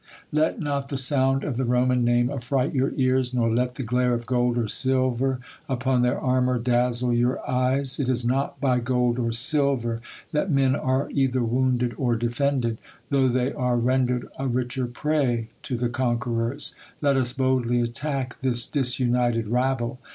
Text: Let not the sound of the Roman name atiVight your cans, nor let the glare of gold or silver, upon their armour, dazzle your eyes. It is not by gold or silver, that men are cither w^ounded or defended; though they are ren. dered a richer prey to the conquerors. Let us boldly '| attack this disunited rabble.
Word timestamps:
Let 0.31 0.59
not 0.59 0.89
the 0.89 0.97
sound 0.97 1.43
of 1.43 1.57
the 1.57 1.63
Roman 1.63 2.03
name 2.03 2.29
atiVight 2.29 2.73
your 2.73 2.89
cans, 2.89 3.35
nor 3.35 3.53
let 3.53 3.75
the 3.75 3.83
glare 3.83 4.15
of 4.15 4.25
gold 4.25 4.57
or 4.57 4.67
silver, 4.67 5.39
upon 5.69 6.01
their 6.01 6.19
armour, 6.19 6.57
dazzle 6.57 7.13
your 7.13 7.37
eyes. 7.47 7.99
It 7.99 8.09
is 8.09 8.25
not 8.25 8.59
by 8.59 8.79
gold 8.79 9.19
or 9.19 9.31
silver, 9.31 10.01
that 10.31 10.49
men 10.49 10.75
are 10.75 11.07
cither 11.13 11.41
w^ounded 11.41 11.93
or 11.99 12.15
defended; 12.15 12.79
though 13.11 13.27
they 13.27 13.53
are 13.53 13.77
ren. 13.77 14.07
dered 14.07 14.27
a 14.39 14.47
richer 14.47 14.87
prey 14.87 15.49
to 15.61 15.77
the 15.77 15.87
conquerors. 15.89 16.73
Let 16.99 17.15
us 17.15 17.31
boldly 17.31 17.79
'| 17.81 17.81
attack 17.81 18.39
this 18.39 18.65
disunited 18.65 19.49
rabble. 19.49 19.99